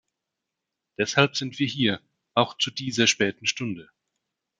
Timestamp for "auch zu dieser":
2.33-3.05